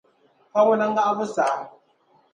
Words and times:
kawana 0.51 0.85
ŋahibu 0.93 1.25
saha. 1.33 1.63